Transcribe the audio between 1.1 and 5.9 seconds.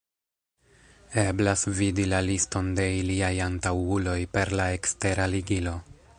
Eblas vidi la liston de iliaj antaŭuloj per la ekstera ligilo.